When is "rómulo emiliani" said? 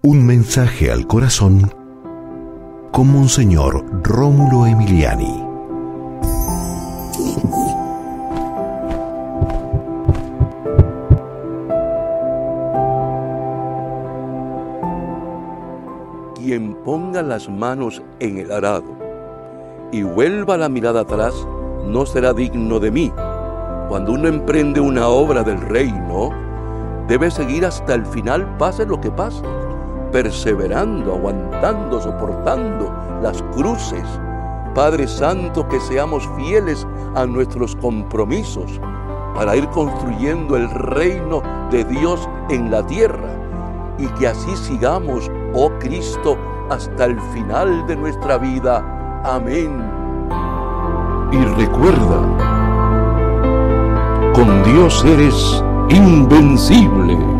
4.04-5.44